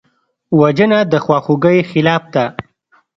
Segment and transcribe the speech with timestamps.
[0.59, 2.45] وژنه د خواخوږۍ خلاف ده